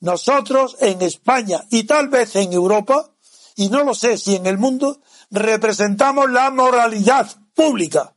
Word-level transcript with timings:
nosotros 0.00 0.76
en 0.80 1.02
España 1.02 1.64
y 1.70 1.84
tal 1.84 2.08
vez 2.08 2.36
en 2.36 2.52
Europa, 2.52 3.10
y 3.56 3.68
no 3.68 3.84
lo 3.84 3.94
sé 3.94 4.18
si 4.18 4.36
en 4.36 4.46
el 4.46 4.58
mundo, 4.58 5.00
representamos 5.30 6.30
la 6.30 6.50
moralidad 6.50 7.30
pública. 7.54 8.14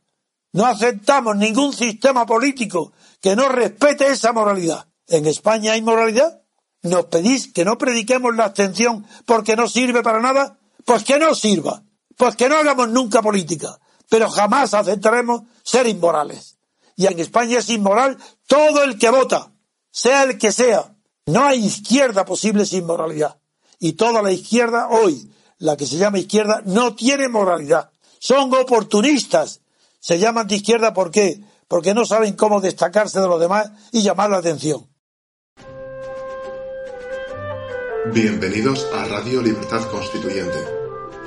No 0.52 0.66
aceptamos 0.66 1.36
ningún 1.36 1.72
sistema 1.72 2.26
político 2.26 2.92
que 3.20 3.34
no 3.34 3.48
respete 3.48 4.06
esa 4.06 4.32
moralidad. 4.32 4.86
¿En 5.08 5.26
España 5.26 5.72
hay 5.72 5.82
moralidad? 5.82 6.42
¿Nos 6.82 7.06
pedís 7.06 7.52
que 7.52 7.64
no 7.64 7.78
prediquemos 7.78 8.34
la 8.36 8.44
abstención 8.44 9.06
porque 9.26 9.56
no 9.56 9.68
sirve 9.68 10.02
para 10.02 10.20
nada? 10.20 10.58
Pues 10.84 11.02
que 11.02 11.18
no 11.18 11.34
sirva. 11.34 11.82
Pues 12.16 12.36
que 12.36 12.48
no 12.48 12.56
hagamos 12.56 12.90
nunca 12.90 13.22
política. 13.22 13.78
Pero 14.08 14.30
jamás 14.30 14.74
aceptaremos 14.74 15.42
ser 15.62 15.86
inmorales. 15.86 16.58
Y 16.94 17.06
en 17.06 17.18
España 17.18 17.58
es 17.58 17.70
inmoral 17.70 18.18
todo 18.46 18.84
el 18.84 18.98
que 18.98 19.10
vota 19.10 19.53
sea 19.94 20.24
el 20.24 20.38
que 20.38 20.50
sea. 20.50 20.92
No 21.26 21.44
hay 21.44 21.64
izquierda 21.64 22.24
posible 22.24 22.66
sin 22.66 22.84
moralidad. 22.84 23.38
Y 23.78 23.92
toda 23.92 24.22
la 24.22 24.32
izquierda 24.32 24.88
hoy, 24.88 25.32
la 25.58 25.76
que 25.76 25.86
se 25.86 25.96
llama 25.96 26.18
izquierda, 26.18 26.62
no 26.66 26.96
tiene 26.96 27.28
moralidad. 27.28 27.90
Son 28.18 28.52
oportunistas. 28.52 29.60
Se 30.00 30.18
llaman 30.18 30.48
de 30.48 30.56
izquierda 30.56 30.92
¿por? 30.92 31.12
Porque 31.68 31.94
no 31.94 32.04
saben 32.04 32.34
cómo 32.34 32.60
destacarse 32.60 33.20
de 33.20 33.28
los 33.28 33.38
demás 33.38 33.70
y 33.92 34.02
llamar 34.02 34.30
la 34.30 34.38
atención. 34.38 34.84
Bienvenidos 38.12 38.86
a 38.92 39.04
Radio 39.04 39.40
Libertad 39.40 39.88
Constituyente, 39.90 40.58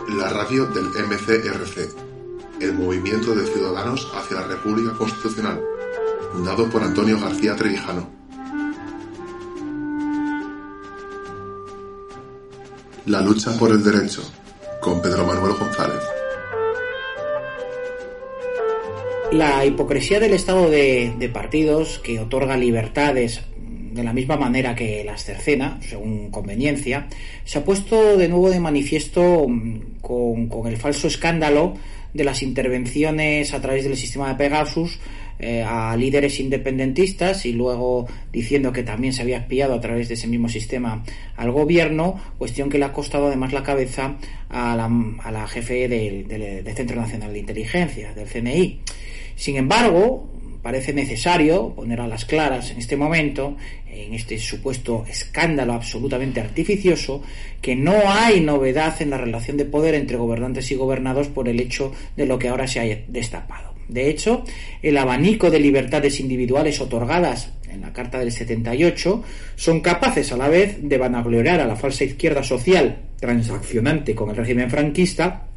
la 0.10 0.30
radio 0.30 0.68
del 0.68 0.90
MCRC, 0.90 1.95
el 2.62 2.73
movimiento 2.73 3.34
de 3.34 3.48
ciudadanos 3.48 4.08
hacia 4.14 4.42
la 4.42 4.48
República 4.48 4.94
Constitucional, 4.95 5.60
fundado 6.34 6.70
por 6.70 6.84
Antonio 6.84 7.20
García 7.20 7.56
Trevijano 7.56 8.18
La 13.08 13.22
lucha 13.22 13.58
por 13.58 13.72
el 13.72 13.82
derecho, 13.82 14.22
con 14.82 15.02
Pedro 15.02 15.26
Manuel 15.26 15.54
González. 15.54 16.04
La 19.32 19.64
hipocresía 19.64 20.20
del 20.20 20.34
estado 20.34 20.70
de, 20.70 21.32
partidos 21.34 22.00
que 22.00 22.20
otorga 22.20 22.58
libertades 22.58 23.44
de 23.56 24.04
la 24.04 24.12
misma 24.12 24.36
manera 24.36 24.76
que 24.76 25.06
las 25.06 25.24
cercena, 25.24 25.80
según 25.82 26.32
conveniencia, 26.32 27.08
se 27.46 27.60
ha 27.60 27.64
puesto 27.64 28.18
de 28.18 28.28
nuevo 28.28 28.50
de 28.50 28.60
manifiesto 28.60 29.48
mm, 29.48 30.02
con, 30.02 30.50
con 30.50 30.68
el 30.68 30.76
falso 30.76 31.08
escándalo 31.08 31.76
de 32.14 32.26
las 32.26 32.44
intervenciones 32.44 33.54
a 33.54 33.62
través 33.62 33.86
del 33.86 33.96
sistema 33.96 34.28
de 34.28 34.36
Pegasus 34.36 35.00
eh, 35.40 35.64
a 35.64 35.96
líderes 35.96 36.40
independentistas 36.40 37.46
y 37.46 37.54
luego 37.54 38.08
diciendo 38.32 38.72
que 38.72 38.84
también 38.84 39.14
se 39.14 39.22
había 39.22 39.38
espiado 39.38 39.76
a 39.76 39.82
través 39.82 40.08
de 40.08 40.16
ese 40.16 40.28
mismo 40.28 40.50
sistema 40.50 41.04
al 41.36 41.52
gobierno, 41.52 42.20
cuestión 42.38 42.70
que 42.70 42.80
le 42.80 42.86
ha 42.86 42.94
costado 42.94 43.28
además 43.28 43.54
la 43.54 43.64
cabeza 43.64 44.18
a 44.50 44.76
la, 44.76 45.42
a 45.42 45.48
jefe 45.48 45.88
del, 45.88 46.28
del 46.28 46.76
Centro 46.76 47.00
Nacional 47.00 47.34
de 47.34 47.40
Inteligencia, 47.40 48.14
del 48.14 48.28
CNI. 48.28 48.82
Sin 49.36 49.58
embargo, 49.58 50.28
parece 50.67 50.92
necesario 50.92 51.70
poner 51.73 52.02
a 52.02 52.08
las 52.08 52.26
claras 52.26 52.72
en 52.72 52.80
este 52.80 52.98
momento, 52.98 53.56
en 53.88 54.14
este 54.14 54.38
supuesto 54.38 55.06
escándalo 55.08 55.73
absolutamente 55.73 56.42
artificioso, 56.42 57.22
que 57.61 57.76
no 57.76 57.94
hay 58.06 58.42
novedad 58.42 59.02
en 59.02 59.11
la 59.11 59.17
relación 59.17 59.56
de 59.56 59.66
poder 59.66 59.95
entre 59.95 60.17
gobernantes 60.17 60.70
y 60.72 60.76
gobernados 60.76 61.30
por 61.30 61.48
el 61.48 61.60
hecho 61.60 61.94
de 62.16 62.26
lo 62.26 62.38
que 62.38 62.50
ahora 62.50 62.67
se 62.67 62.80
ha 62.80 63.04
destapado. 63.08 63.77
De 63.87 64.09
hecho, 64.09 64.43
el 64.81 64.98
abanico 64.98 65.49
de 65.49 65.59
libertades 65.59 66.20
individuales 66.20 66.81
otorgadas 66.81 67.52
en 67.70 67.81
la 67.81 67.93
Carta 67.93 68.20
del 68.20 68.31
78 68.31 69.23
son 69.55 69.81
capaces 69.81 70.31
a 70.31 70.37
la 70.37 70.49
vez 70.49 70.77
de 70.81 70.98
vanagloriar 70.98 71.59
a 71.59 71.67
la 71.67 71.75
falsa 71.75 72.03
izquierda 72.03 72.43
social 72.43 72.98
transaccionante 73.20 74.15
con 74.15 74.30
el 74.30 74.36
régimen 74.36 74.70
franquista 74.70 75.48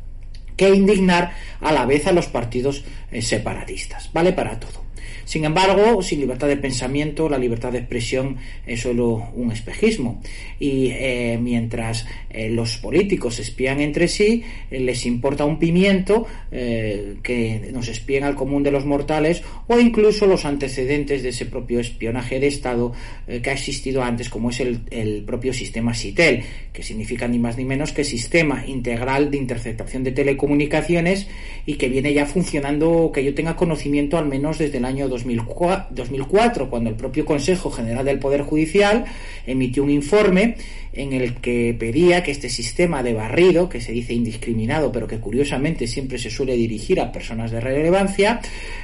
que 0.56 0.68
indignar 0.68 1.32
a 1.60 1.72
la 1.72 1.86
vez 1.86 2.06
a 2.06 2.12
los 2.12 2.26
partidos 2.26 2.84
eh, 3.10 3.22
separatistas. 3.22 4.10
Vale 4.12 4.32
para 4.32 4.60
todo. 4.60 4.89
Sin 5.30 5.44
embargo, 5.44 6.02
sin 6.02 6.18
libertad 6.18 6.48
de 6.48 6.56
pensamiento, 6.56 7.28
la 7.28 7.38
libertad 7.38 7.70
de 7.70 7.78
expresión 7.78 8.38
es 8.66 8.80
solo 8.80 9.28
un 9.36 9.52
espejismo. 9.52 10.20
Y 10.58 10.88
eh, 10.88 11.38
mientras 11.40 12.04
eh, 12.30 12.50
los 12.50 12.78
políticos 12.78 13.38
espían 13.38 13.80
entre 13.80 14.08
sí, 14.08 14.42
eh, 14.72 14.80
les 14.80 15.06
importa 15.06 15.44
un 15.44 15.60
pimiento 15.60 16.26
que 16.50 17.70
nos 17.72 17.86
espíen 17.86 18.24
al 18.24 18.34
común 18.34 18.64
de 18.64 18.72
los 18.72 18.84
mortales 18.84 19.42
o 19.68 19.78
incluso 19.78 20.26
los 20.26 20.44
antecedentes 20.44 21.22
de 21.22 21.28
ese 21.28 21.46
propio 21.46 21.78
espionaje 21.78 22.40
de 22.40 22.48
Estado 22.48 22.92
que 23.28 23.50
ha 23.50 23.52
existido 23.52 24.02
antes, 24.02 24.28
como 24.28 24.50
es 24.50 24.58
el, 24.58 24.80
el 24.90 25.22
propio 25.22 25.52
sistema 25.52 25.94
SITEL, 25.94 26.42
que 26.72 26.82
significa 26.82 27.28
ni 27.28 27.38
más 27.38 27.56
ni 27.56 27.64
menos 27.64 27.92
que 27.92 28.02
Sistema 28.02 28.66
Integral 28.66 29.30
de 29.30 29.36
Interceptación 29.36 30.02
de 30.02 30.10
Telecomunicaciones 30.10 31.28
y 31.66 31.74
que 31.74 31.88
viene 31.88 32.12
ya 32.12 32.26
funcionando, 32.26 33.12
que 33.14 33.22
yo 33.22 33.32
tenga 33.32 33.54
conocimiento 33.54 34.18
al 34.18 34.26
menos 34.26 34.58
desde 34.58 34.78
el 34.78 34.84
año 34.84 35.08
2004, 35.24 36.70
cuando 36.70 36.90
el 36.90 36.96
propio 36.96 37.24
Consejo 37.24 37.70
General 37.70 38.04
del 38.04 38.18
Poder 38.18 38.42
Judicial 38.42 39.04
emitió 39.46 39.82
un 39.82 39.90
informe 39.90 40.56
en 40.92 41.12
el 41.12 41.34
que 41.36 41.74
pedía 41.78 42.22
que 42.22 42.30
este 42.30 42.48
sistema 42.48 43.02
de 43.02 43.14
barrido, 43.14 43.68
que 43.68 43.80
se 43.80 43.92
dice 43.92 44.12
indiscriminado, 44.12 44.90
pero 44.90 45.06
que 45.06 45.18
curiosamente 45.18 45.86
siempre 45.86 46.18
se 46.18 46.30
suele 46.30 46.56
dirigir 46.56 47.00
a 47.00 47.12
personas 47.12 47.50
de 47.50 47.60
relevancia, 47.60 48.40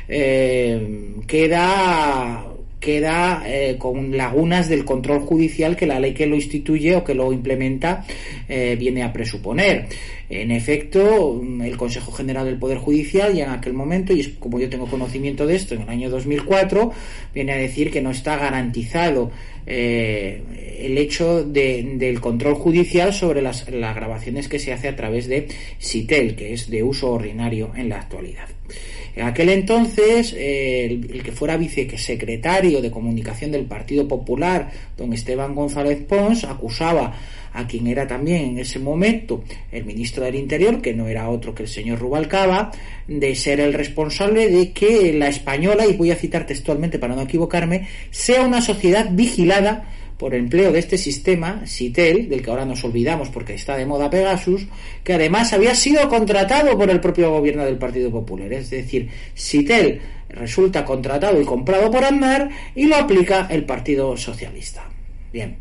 eh, 0.09 1.15
queda 1.27 2.56
queda 2.87 3.43
eh, 3.45 3.75
con 3.81 4.17
lagunas 4.17 4.69
del 4.69 4.85
control 4.85 5.19
judicial 5.19 5.75
que 5.75 5.89
la 5.89 5.99
ley 5.99 6.15
que 6.15 6.25
lo 6.25 6.37
instituye 6.37 6.95
o 6.95 7.03
que 7.03 7.15
lo 7.17 7.33
implementa 7.33 8.05
eh, 8.49 8.77
viene 8.79 9.03
a 9.03 9.13
presuponer. 9.13 9.89
En 10.31 10.53
efecto, 10.53 11.43
el 11.65 11.77
Consejo 11.77 12.13
General 12.13 12.47
del 12.47 12.59
Poder 12.59 12.79
Judicial 12.79 13.35
ya 13.35 13.47
en 13.47 13.51
aquel 13.51 13.73
momento, 13.73 14.13
y 14.13 14.21
es 14.21 14.29
como 14.29 14.61
yo 14.61 14.69
tengo 14.69 14.87
conocimiento 14.87 15.49
de 15.49 15.57
esto, 15.57 15.75
en 15.75 15.83
el 15.83 15.89
año 15.89 16.09
2004, 16.11 16.93
viene 17.35 17.55
a 17.55 17.57
decir 17.57 17.91
que 17.91 18.01
no 18.01 18.13
está 18.13 18.37
garantizado 18.37 19.33
eh, 19.67 20.43
el 20.81 20.97
hecho 20.99 21.45
del 21.45 22.21
control 22.21 22.55
judicial 22.55 23.13
sobre 23.13 23.43
las, 23.43 23.69
las 23.71 23.95
grabaciones 23.95 24.49
que 24.49 24.59
se 24.59 24.73
hace 24.73 24.89
a 24.89 24.97
través 24.97 25.27
de 25.27 25.49
SITEL, 25.79 26.37
que 26.37 26.53
es 26.53 26.71
de 26.71 26.83
uso 26.83 27.11
ordinario 27.11 27.73
en 27.77 27.89
la 27.89 28.01
actualidad. 28.01 28.49
En 29.17 29.27
aquel 29.27 29.49
entonces, 29.49 30.35
el, 30.39 31.23
que 31.23 31.33
fuera 31.33 31.57
vicesecretario 31.57 32.83
de 32.83 32.91
comunicación 32.91 33.51
del 33.51 33.65
Partido 33.65 34.07
Popular, 34.07 34.71
don 34.99 35.15
Esteban 35.15 35.55
González 35.55 36.03
Pons, 36.07 36.45
acusaba 36.45 37.19
a 37.57 37.67
quien 37.67 37.87
era 37.87 38.07
también 38.07 38.51
en 38.51 38.59
ese 38.59 38.79
momento 38.79 39.43
el 39.73 39.85
ministro 39.85 40.25
del 40.25 40.35
Interior, 40.35 40.81
que 40.81 40.95
no 40.95 41.09
era 41.09 41.29
otro 41.29 41.55
que 41.55 41.63
el 41.63 41.69
señor 41.69 41.99
Rubalcaba, 41.99 42.71
de 43.09 43.35
ser 43.35 43.61
el 43.61 43.73
responsable 43.73 44.49
de 44.49 44.73
que 44.73 45.13
la 45.15 45.29
española, 45.29 45.87
y 45.87 45.95
voy 45.95 46.11
a 46.11 46.17
citar 46.17 46.47
textualmente 46.47 46.99
para 46.99 47.17
no 47.17 47.23
equivocarme, 47.23 47.89
sea 48.11 48.43
una 48.43 48.61
sociedad 48.61 49.09
vigilada 49.11 49.91
por 50.19 50.35
empleo 50.35 50.73
de 50.73 50.79
este 50.79 50.97
sistema, 50.97 51.67
SITEL, 51.67 52.29
del 52.29 52.43
que 52.43 52.51
ahora 52.51 52.65
nos 52.65 52.85
olvidamos 52.85 53.29
porque 53.29 53.55
está 53.55 53.77
de 53.77 53.87
moda 53.87 54.09
Pegasus, 54.09 54.67
que 55.05 55.15
además 55.15 55.53
había 55.53 55.75
sido 55.75 56.09
contratado 56.09 56.77
por 56.77 56.91
el 56.91 57.01
propio 57.01 57.31
gobierno 57.31 57.65
del 57.65 57.77
Partido 57.77 58.11
Popular. 58.11 58.53
Es 58.53 58.71
decir, 58.71 59.09
SITEL 59.35 60.01
resulta 60.31 60.85
contratado 60.85 61.41
y 61.41 61.45
comprado 61.45 61.91
por 61.91 62.05
Andar 62.05 62.49
y 62.75 62.87
lo 62.87 62.97
aplica 62.97 63.47
el 63.51 63.65
Partido 63.65 64.17
Socialista. 64.17 64.89
Bien. 65.33 65.57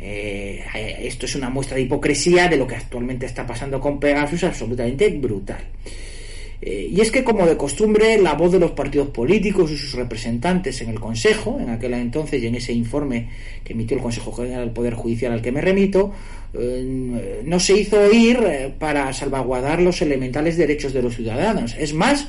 Eh, 0.00 0.47
esto 0.78 1.26
es 1.26 1.34
una 1.34 1.50
muestra 1.50 1.76
de 1.76 1.82
hipocresía 1.82 2.48
de 2.48 2.56
lo 2.56 2.66
que 2.66 2.76
actualmente 2.76 3.26
está 3.26 3.46
pasando 3.46 3.80
con 3.80 3.98
Pegasus, 4.00 4.44
absolutamente 4.44 5.08
brutal. 5.10 5.60
Eh, 6.60 6.88
y 6.90 7.00
es 7.00 7.12
que, 7.12 7.22
como 7.22 7.46
de 7.46 7.56
costumbre, 7.56 8.18
la 8.18 8.34
voz 8.34 8.50
de 8.52 8.58
los 8.58 8.72
partidos 8.72 9.08
políticos 9.08 9.70
y 9.70 9.76
sus 9.76 9.92
representantes 9.92 10.80
en 10.80 10.90
el 10.90 10.98
Consejo, 10.98 11.58
en 11.60 11.70
aquel 11.70 11.94
entonces 11.94 12.42
y 12.42 12.46
en 12.48 12.56
ese 12.56 12.72
informe 12.72 13.28
que 13.62 13.74
emitió 13.74 13.96
el 13.96 14.02
Consejo 14.02 14.32
General 14.32 14.60
del 14.60 14.70
Poder 14.70 14.94
Judicial 14.94 15.32
al 15.32 15.42
que 15.42 15.52
me 15.52 15.60
remito, 15.60 16.12
eh, 16.54 17.42
no 17.44 17.60
se 17.60 17.78
hizo 17.78 18.00
oír 18.00 18.40
eh, 18.44 18.74
para 18.76 19.12
salvaguardar 19.12 19.80
los 19.80 20.02
elementales 20.02 20.56
derechos 20.56 20.92
de 20.92 21.02
los 21.02 21.14
ciudadanos. 21.14 21.76
Es 21.78 21.94
más, 21.94 22.28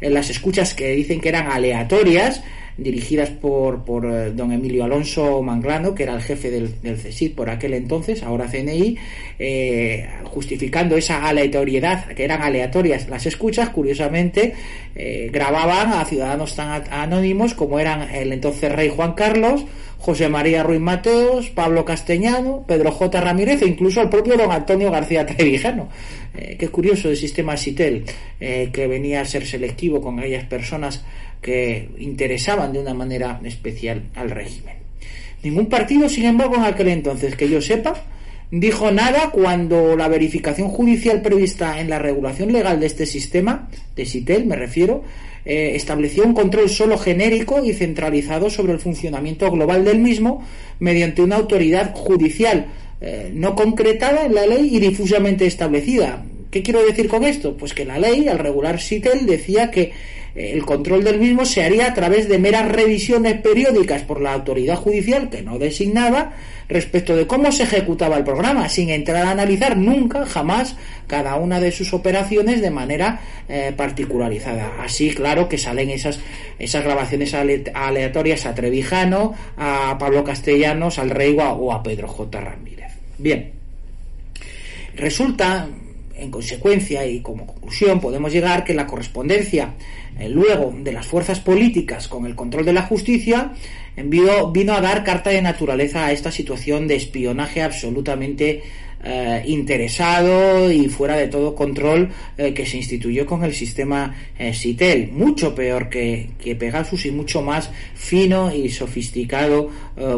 en 0.00 0.12
las 0.12 0.28
escuchas 0.28 0.74
que 0.74 0.92
dicen 0.92 1.20
que 1.20 1.30
eran 1.30 1.50
aleatorias, 1.50 2.42
dirigidas 2.80 3.30
por, 3.30 3.84
por 3.84 4.06
eh, 4.06 4.32
don 4.32 4.52
Emilio 4.52 4.84
Alonso 4.84 5.42
Manglano, 5.42 5.94
que 5.94 6.04
era 6.04 6.14
el 6.14 6.22
jefe 6.22 6.50
del, 6.50 6.80
del 6.80 6.98
por 7.34 7.50
aquel 7.50 7.74
entonces, 7.74 8.22
ahora 8.22 8.46
CNI, 8.46 8.96
eh, 9.38 10.08
justificando 10.24 10.96
esa 10.96 11.26
aleatoriedad, 11.28 12.06
que 12.08 12.24
eran 12.24 12.42
aleatorias 12.42 13.08
las 13.08 13.26
escuchas, 13.26 13.68
curiosamente, 13.70 14.54
eh, 14.94 15.28
grababan 15.32 15.92
a 15.92 16.04
ciudadanos 16.04 16.56
tan 16.56 16.82
anónimos 16.90 17.54
como 17.54 17.78
eran 17.78 18.02
el 18.14 18.32
entonces 18.32 18.72
rey 18.72 18.88
Juan 18.88 19.12
Carlos, 19.12 19.64
José 19.98 20.30
María 20.30 20.62
Ruiz 20.62 20.80
Mateos, 20.80 21.50
Pablo 21.50 21.84
Castellano, 21.84 22.64
Pedro 22.66 22.90
J. 22.90 23.20
Ramírez 23.20 23.60
e 23.60 23.66
incluso 23.66 24.00
el 24.00 24.08
propio 24.08 24.36
don 24.36 24.50
Antonio 24.50 24.90
García 24.90 25.26
Trevijano. 25.26 25.88
Eh, 26.34 26.56
qué 26.58 26.68
curioso 26.68 27.10
el 27.10 27.16
sistema 27.16 27.56
SITEL, 27.56 28.04
que 28.38 28.86
venía 28.86 29.20
a 29.20 29.26
ser 29.26 29.46
selectivo 29.46 30.00
con 30.00 30.18
aquellas 30.18 30.44
personas 30.44 31.04
que 31.40 31.90
interesaban 31.98 32.72
de 32.72 32.80
una 32.80 32.94
manera 32.94 33.40
especial 33.44 34.04
al 34.14 34.30
régimen. 34.30 34.76
Ningún 35.42 35.66
partido, 35.66 36.08
sin 36.08 36.26
embargo, 36.26 36.56
en 36.56 36.64
aquel 36.64 36.88
entonces, 36.88 37.34
que 37.34 37.48
yo 37.48 37.62
sepa, 37.62 37.94
dijo 38.50 38.90
nada 38.90 39.30
cuando 39.30 39.96
la 39.96 40.08
verificación 40.08 40.68
judicial 40.68 41.22
prevista 41.22 41.80
en 41.80 41.88
la 41.88 41.98
regulación 41.98 42.52
legal 42.52 42.80
de 42.80 42.86
este 42.86 43.06
sistema, 43.06 43.70
de 43.96 44.04
SITEL 44.04 44.44
me 44.44 44.56
refiero, 44.56 45.04
eh, 45.44 45.72
estableció 45.74 46.24
un 46.24 46.34
control 46.34 46.68
solo 46.68 46.98
genérico 46.98 47.64
y 47.64 47.72
centralizado 47.72 48.50
sobre 48.50 48.72
el 48.72 48.78
funcionamiento 48.78 49.50
global 49.50 49.84
del 49.84 49.98
mismo 49.98 50.44
mediante 50.78 51.22
una 51.22 51.36
autoridad 51.36 51.94
judicial 51.94 52.66
eh, 53.00 53.30
no 53.34 53.54
concretada 53.54 54.26
en 54.26 54.34
la 54.34 54.46
ley 54.46 54.76
y 54.76 54.80
difusamente 54.80 55.46
establecida. 55.46 56.22
¿Qué 56.50 56.62
quiero 56.62 56.84
decir 56.84 57.08
con 57.08 57.24
esto? 57.24 57.56
Pues 57.56 57.74
que 57.74 57.84
la 57.84 57.98
ley, 57.98 58.26
al 58.26 58.38
regular 58.38 58.80
SITEL, 58.80 59.24
decía 59.24 59.70
que 59.70 59.92
eh, 60.34 60.52
el 60.52 60.64
control 60.64 61.04
del 61.04 61.20
mismo 61.20 61.44
se 61.44 61.62
haría 61.62 61.86
a 61.86 61.94
través 61.94 62.28
de 62.28 62.38
meras 62.38 62.70
revisiones 62.70 63.40
periódicas 63.40 64.02
por 64.02 64.20
la 64.20 64.32
autoridad 64.32 64.76
judicial 64.76 65.30
que 65.30 65.42
no 65.42 65.58
designaba 65.58 66.32
respecto 66.68 67.16
de 67.16 67.26
cómo 67.26 67.50
se 67.52 67.64
ejecutaba 67.64 68.16
el 68.16 68.24
programa, 68.24 68.68
sin 68.68 68.90
entrar 68.90 69.26
a 69.26 69.30
analizar 69.30 69.76
nunca, 69.76 70.24
jamás, 70.26 70.76
cada 71.06 71.36
una 71.36 71.60
de 71.60 71.72
sus 71.72 71.92
operaciones 71.92 72.60
de 72.60 72.70
manera 72.70 73.20
eh, 73.48 73.72
particularizada. 73.76 74.74
Así, 74.82 75.10
claro, 75.10 75.48
que 75.48 75.58
salen 75.58 75.90
esas, 75.90 76.20
esas 76.58 76.84
grabaciones 76.84 77.34
aleatorias 77.34 78.46
a 78.46 78.54
Trevijano, 78.54 79.34
a 79.56 79.96
Pablo 79.98 80.22
Castellanos, 80.22 80.98
al 80.98 81.10
Rey 81.10 81.36
o 81.38 81.72
a 81.72 81.82
Pedro 81.82 82.08
J. 82.08 82.40
Ramírez. 82.40 82.92
Bien, 83.18 83.50
resulta 84.94 85.68
en 86.20 86.30
consecuencia 86.30 87.06
y 87.06 87.20
como 87.20 87.46
conclusión 87.46 88.00
podemos 88.00 88.32
llegar 88.32 88.64
que 88.64 88.74
la 88.74 88.86
correspondencia 88.86 89.74
eh, 90.18 90.28
luego 90.28 90.74
de 90.76 90.92
las 90.92 91.06
fuerzas 91.06 91.40
políticas 91.40 92.08
con 92.08 92.26
el 92.26 92.34
control 92.34 92.64
de 92.64 92.72
la 92.72 92.82
justicia 92.82 93.52
vino 93.96 94.72
a 94.72 94.80
dar 94.80 95.04
carta 95.04 95.30
de 95.30 95.42
naturaleza 95.42 96.06
a 96.06 96.12
esta 96.12 96.30
situación 96.30 96.86
de 96.86 96.96
espionaje 96.96 97.62
absolutamente 97.62 98.62
eh, 99.02 99.42
interesado 99.46 100.70
y 100.70 100.88
fuera 100.88 101.16
de 101.16 101.28
todo 101.28 101.54
control 101.54 102.10
eh, 102.36 102.52
que 102.52 102.66
se 102.66 102.76
instituyó 102.76 103.26
con 103.26 103.44
el 103.44 103.54
sistema 103.54 104.14
SITEL, 104.52 105.12
mucho 105.12 105.54
peor 105.54 105.88
que, 105.88 106.30
Pegasus 106.58 107.06
y 107.06 107.10
mucho 107.10 107.42
más 107.42 107.70
fino 107.94 108.54
y 108.54 108.68
sofisticado 108.70 109.70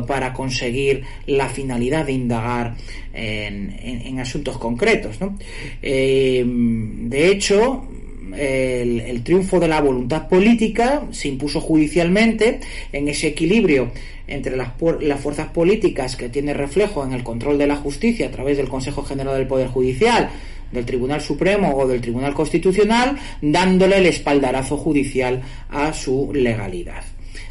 para 0.06 0.32
conseguir 0.32 1.02
la 1.26 1.48
finalidad 1.48 2.06
de 2.06 2.12
indagar 2.12 2.74
en, 3.12 4.18
asuntos 4.18 4.58
concretos. 4.58 5.18
de 5.80 7.28
hecho, 7.28 7.86
el, 8.36 9.22
triunfo 9.22 9.60
de 9.60 9.68
la 9.68 9.80
voluntad 9.80 10.28
política 10.28 11.02
se 11.10 11.28
impuso 11.28 11.60
judicialmente 11.60 12.60
en 12.92 13.08
ese 13.08 13.28
equilibrio 13.28 13.90
entre 14.26 14.56
las, 14.56 14.70
las, 15.00 15.20
fuerzas 15.20 15.48
políticas 15.48 16.16
que 16.16 16.28
tiene 16.28 16.54
reflejo 16.54 17.04
en 17.04 17.12
el 17.12 17.22
control 17.22 17.58
de 17.58 17.66
la 17.66 17.76
justicia 17.76 18.28
a 18.28 18.30
través 18.30 18.56
del 18.56 18.68
Consejo 18.68 19.02
General 19.02 19.36
del 19.36 19.46
Poder 19.46 19.68
Judicial, 19.68 20.30
del 20.70 20.86
Tribunal 20.86 21.20
Supremo 21.20 21.76
o 21.76 21.86
del 21.86 22.00
Tribunal 22.00 22.34
Constitucional, 22.34 23.16
dándole 23.40 23.98
el 23.98 24.06
espaldarazo 24.06 24.76
judicial 24.76 25.42
a 25.68 25.92
su 25.92 26.30
legalidad. 26.32 27.04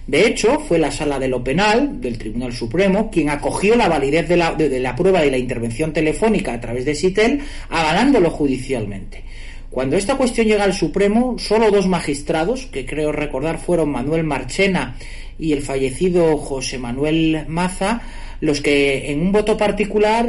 De 0.07 0.25
hecho, 0.25 0.59
fue 0.59 0.79
la 0.79 0.91
Sala 0.91 1.19
de 1.19 1.27
lo 1.27 1.44
Penal 1.44 2.01
del 2.01 2.18
Tribunal 2.18 2.53
Supremo 2.53 3.12
quien 3.12 3.29
acogió 3.29 3.75
la 3.75 3.88
validez 3.88 4.27
de 4.27 4.38
la, 4.38 4.56
de 4.56 4.79
la 4.79 4.95
prueba 4.95 5.21
de 5.21 5.29
la 5.29 5.38
intervención 5.38 5.94
telefónica 5.94 6.53
a 6.53 6.59
través 6.59 6.85
de 6.85 6.95
SITEL, 6.95 7.39
avalándolo 7.69 8.31
judicialmente. 8.31 9.23
Cuando 9.71 9.95
esta 9.95 10.18
cuestión 10.18 10.47
llega 10.47 10.65
al 10.65 10.73
Supremo, 10.73 11.39
solo 11.39 11.71
dos 11.71 11.88
magistrados, 11.88 12.65
que 12.65 12.85
creo 12.85 13.13
recordar 13.13 13.57
fueron 13.57 13.89
Manuel 13.89 14.25
Marchena 14.25 14.97
y 15.39 15.53
el 15.53 15.62
fallecido 15.62 16.35
José 16.38 16.77
Manuel 16.77 17.45
Maza, 17.47 18.01
los 18.41 18.59
que 18.59 19.12
en 19.12 19.21
un 19.21 19.31
voto 19.31 19.56
particular 19.56 20.27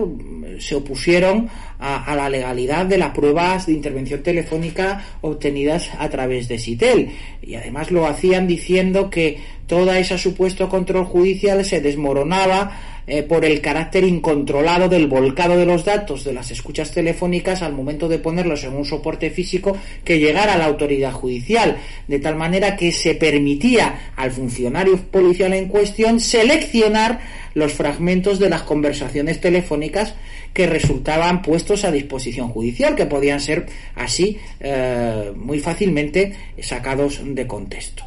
se 0.60 0.76
opusieron 0.76 1.50
a, 1.82 2.14
la 2.14 2.30
legalidad 2.30 2.86
de 2.86 2.96
las 2.96 3.10
pruebas 3.10 3.66
de 3.66 3.72
intervención 3.72 4.22
telefónica 4.22 5.04
obtenidas 5.20 5.90
a 5.98 6.08
través 6.08 6.46
de 6.48 6.58
SITEL. 6.58 7.10
Y 7.42 7.56
además 7.56 7.90
lo 7.90 8.06
hacían 8.06 8.46
diciendo 8.46 9.10
que 9.10 9.38
toda 9.66 9.98
ese 9.98 10.16
supuesto 10.16 10.68
control 10.68 11.04
judicial 11.04 11.64
se 11.64 11.80
desmoronaba 11.80 12.78
eh, 13.04 13.24
por 13.24 13.44
el 13.44 13.60
carácter 13.60 14.04
incontrolado 14.04 14.88
del 14.88 15.08
volcado 15.08 15.56
de 15.56 15.66
los 15.66 15.84
datos 15.84 16.22
de 16.22 16.32
las 16.32 16.52
escuchas 16.52 16.92
telefónicas 16.92 17.62
al 17.62 17.72
momento 17.72 18.08
de 18.08 18.20
ponerlos 18.20 18.62
en 18.62 18.74
un 18.74 18.84
soporte 18.84 19.28
físico 19.30 19.76
que 20.04 20.20
llegara 20.20 20.54
a 20.54 20.58
la 20.58 20.66
autoridad 20.66 21.10
judicial, 21.10 21.78
de 22.06 22.20
tal 22.20 22.36
manera 22.36 22.76
que 22.76 22.92
se 22.92 23.16
permitía 23.16 24.12
al 24.14 24.30
funcionario 24.30 24.96
policial 24.98 25.52
en 25.52 25.66
cuestión 25.66 26.20
seleccionar 26.20 27.41
los 27.54 27.72
fragmentos 27.72 28.38
de 28.38 28.48
las 28.48 28.62
conversaciones 28.62 29.40
telefónicas 29.40 30.14
que 30.52 30.66
resultaban 30.66 31.42
puestos 31.42 31.84
a 31.84 31.92
disposición 31.92 32.48
judicial, 32.48 32.94
que 32.94 33.06
podían 33.06 33.40
ser 33.40 33.66
así 33.94 34.38
eh, 34.60 35.32
muy 35.36 35.60
fácilmente 35.60 36.34
sacados 36.60 37.20
de 37.24 37.46
contexto. 37.46 38.04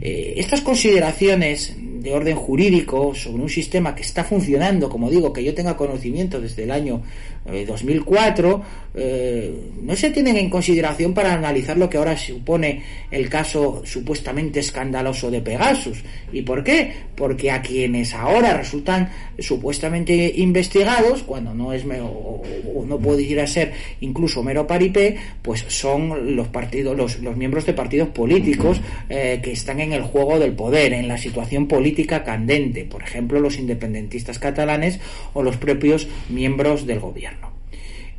Eh, 0.00 0.34
estas 0.38 0.62
consideraciones 0.62 1.76
de 1.78 2.12
orden 2.12 2.36
jurídico 2.36 3.14
sobre 3.14 3.42
un 3.42 3.48
sistema 3.48 3.94
que 3.94 4.02
está 4.02 4.24
funcionando, 4.24 4.88
como 4.88 5.10
digo, 5.10 5.32
que 5.32 5.44
yo 5.44 5.54
tenga 5.54 5.76
conocimiento 5.76 6.40
desde 6.40 6.64
el 6.64 6.72
año 6.72 7.02
2004, 7.44 8.56
eh, 8.56 8.82
eh, 8.94 9.70
no 9.80 9.96
se 9.96 10.10
tienen 10.10 10.36
en 10.36 10.50
consideración 10.50 11.14
para 11.14 11.32
analizar 11.32 11.76
lo 11.78 11.88
que 11.88 11.96
ahora 11.96 12.16
supone 12.16 12.82
el 13.10 13.28
caso 13.28 13.82
supuestamente 13.84 14.60
escandaloso 14.60 15.30
de 15.30 15.40
Pegasus. 15.40 16.02
¿Y 16.32 16.42
por 16.42 16.62
qué? 16.62 16.92
Porque 17.16 17.50
a 17.50 17.62
quienes 17.62 18.14
ahora 18.14 18.54
resultan 18.54 19.10
supuestamente 19.38 20.32
investigados, 20.36 21.22
cuando 21.22 21.54
no 21.54 21.72
es 21.72 21.84
o, 21.84 22.42
no 22.86 22.98
puede 22.98 23.22
ir 23.22 23.40
a 23.40 23.46
ser 23.46 23.72
incluso 24.00 24.42
mero 24.42 24.66
paripé, 24.66 25.16
pues 25.40 25.64
son 25.68 26.36
los 26.36 26.48
partidos, 26.48 26.96
los, 26.96 27.18
los 27.20 27.36
miembros 27.36 27.64
de 27.64 27.72
partidos 27.72 28.08
políticos 28.08 28.80
eh, 29.08 29.40
que 29.42 29.52
están 29.52 29.80
en 29.80 29.92
el 29.92 30.02
juego 30.02 30.38
del 30.38 30.52
poder, 30.52 30.92
en 30.92 31.08
la 31.08 31.16
situación 31.16 31.66
política 31.66 32.24
candente, 32.24 32.84
por 32.84 33.02
ejemplo 33.02 33.40
los 33.40 33.58
independentistas 33.58 34.38
catalanes 34.38 35.00
o 35.32 35.42
los 35.42 35.56
propios 35.56 36.06
miembros 36.28 36.86
del 36.86 37.00
gobierno. 37.00 37.31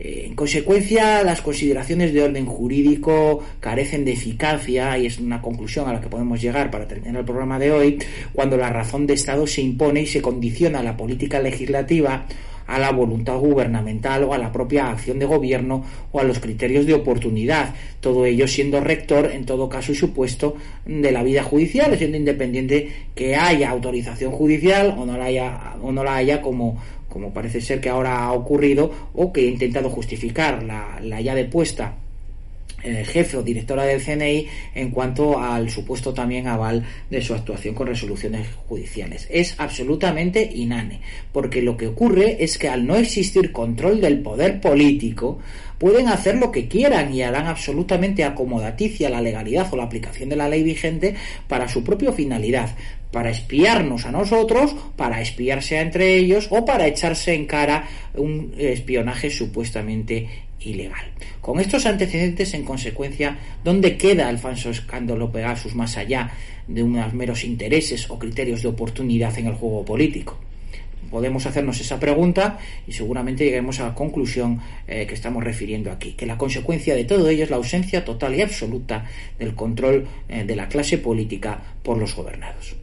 Eh, 0.03 0.25
en 0.27 0.35
consecuencia, 0.35 1.23
las 1.23 1.41
consideraciones 1.41 2.13
de 2.13 2.21
orden 2.21 2.45
jurídico 2.45 3.41
carecen 3.61 4.03
de 4.03 4.11
eficacia 4.11 4.97
y 4.97 5.05
es 5.05 5.17
una 5.17 5.41
conclusión 5.41 5.87
a 5.87 5.93
la 5.93 6.01
que 6.01 6.09
podemos 6.09 6.41
llegar 6.41 6.69
para 6.69 6.85
terminar 6.89 7.21
el 7.21 7.25
programa 7.25 7.57
de 7.57 7.71
hoy 7.71 7.99
cuando 8.33 8.57
la 8.57 8.69
razón 8.69 9.07
de 9.07 9.13
Estado 9.13 9.47
se 9.47 9.61
impone 9.61 10.01
y 10.01 10.05
se 10.05 10.21
condiciona 10.21 10.79
a 10.79 10.83
la 10.83 10.97
política 10.97 11.39
legislativa 11.39 12.25
a 12.67 12.79
la 12.79 12.91
voluntad 12.91 13.37
gubernamental 13.37 14.23
o 14.23 14.33
a 14.33 14.37
la 14.37 14.51
propia 14.51 14.89
acción 14.89 15.19
de 15.19 15.25
gobierno 15.25 15.83
o 16.11 16.19
a 16.19 16.23
los 16.23 16.39
criterios 16.39 16.85
de 16.85 16.93
oportunidad, 16.93 17.73
todo 17.99 18.25
ello 18.25 18.47
siendo 18.47 18.79
rector 18.79 19.31
en 19.31 19.45
todo 19.45 19.69
caso 19.69 19.91
y 19.91 19.95
supuesto 19.95 20.55
de 20.85 21.11
la 21.11 21.23
vida 21.23 21.43
judicial, 21.43 21.97
siendo 21.97 22.17
independiente 22.17 22.89
que 23.15 23.35
haya 23.35 23.69
autorización 23.69 24.31
judicial 24.31 24.95
o 24.97 25.05
no 25.05 25.17
la 25.17 25.25
haya, 25.25 25.75
o 25.81 25.91
no 25.91 26.03
la 26.03 26.15
haya 26.15 26.41
como, 26.41 26.81
como 27.13 27.31
parece 27.31 27.61
ser 27.61 27.79
que 27.79 27.89
ahora 27.89 28.25
ha 28.25 28.33
ocurrido, 28.33 28.89
o 29.13 29.31
que 29.31 29.41
ha 29.41 29.45
intentado 29.45 29.87
justificar 29.87 30.63
la, 30.63 30.99
la 30.99 31.21
ya 31.21 31.35
depuesta 31.35 32.02
jefe 32.83 33.37
o 33.37 33.43
directora 33.43 33.83
del 33.83 34.01
CNI 34.01 34.47
en 34.75 34.91
cuanto 34.91 35.39
al 35.39 35.69
supuesto 35.69 36.13
también 36.13 36.47
aval 36.47 36.83
de 37.09 37.21
su 37.21 37.33
actuación 37.33 37.73
con 37.73 37.87
resoluciones 37.87 38.47
judiciales. 38.67 39.27
Es 39.31 39.55
absolutamente 39.57 40.49
inane, 40.53 41.01
porque 41.31 41.61
lo 41.61 41.77
que 41.77 41.87
ocurre 41.87 42.43
es 42.43 42.57
que 42.57 42.69
al 42.69 42.85
no 42.85 42.95
existir 42.95 43.51
control 43.51 44.01
del 44.01 44.19
poder 44.19 44.59
político, 44.59 45.39
pueden 45.77 46.07
hacer 46.07 46.37
lo 46.37 46.51
que 46.51 46.67
quieran 46.67 47.13
y 47.13 47.23
harán 47.23 47.47
absolutamente 47.47 48.23
acomodaticia 48.23 49.09
la 49.09 49.21
legalidad 49.21 49.67
o 49.73 49.75
la 49.77 49.83
aplicación 49.83 50.29
de 50.29 50.37
la 50.37 50.47
ley 50.47 50.63
vigente 50.63 51.15
para 51.47 51.67
su 51.67 51.83
propia 51.83 52.13
finalidad, 52.13 52.69
para 53.11 53.29
espiarnos 53.29 54.05
a 54.05 54.11
nosotros, 54.11 54.75
para 54.95 55.21
espiarse 55.21 55.79
entre 55.79 56.15
ellos 56.15 56.47
o 56.51 56.63
para 56.63 56.87
echarse 56.87 57.33
en 57.33 57.45
cara 57.45 57.87
un 58.15 58.53
espionaje 58.57 59.29
supuestamente 59.29 60.27
ilegal. 60.65 61.05
Con 61.41 61.59
estos 61.59 61.85
antecedentes, 61.85 62.53
en 62.53 62.63
consecuencia, 62.63 63.37
¿dónde 63.63 63.97
queda 63.97 64.29
el 64.29 64.37
falso 64.37 64.69
escándalo 64.69 65.31
Pegasus 65.31 65.75
más 65.75 65.97
allá 65.97 66.31
de 66.67 66.83
unos 66.83 67.13
meros 67.13 67.43
intereses 67.43 68.09
o 68.09 68.17
criterios 68.17 68.61
de 68.61 68.69
oportunidad 68.69 69.37
en 69.37 69.47
el 69.47 69.55
juego 69.55 69.83
político? 69.83 70.39
podemos 71.13 71.45
hacernos 71.45 71.79
esa 71.79 71.99
pregunta 71.99 72.57
y 72.87 72.91
seguramente 72.91 73.45
lleguemos 73.45 73.79
a 73.79 73.89
la 73.89 73.93
conclusión 73.93 74.59
eh, 74.87 75.05
que 75.05 75.13
estamos 75.13 75.43
refiriendo 75.43 75.91
aquí, 75.91 76.13
que 76.13 76.25
la 76.25 76.39
consecuencia 76.39 76.95
de 76.95 77.03
todo 77.03 77.29
ello 77.29 77.43
es 77.43 77.51
la 77.51 77.57
ausencia 77.57 78.03
total 78.03 78.33
y 78.33 78.41
absoluta 78.41 79.05
del 79.37 79.53
control 79.53 80.07
eh, 80.27 80.43
de 80.43 80.55
la 80.55 80.67
clase 80.67 80.97
política 80.97 81.61
por 81.83 81.99
los 81.99 82.15
gobernados. 82.15 82.82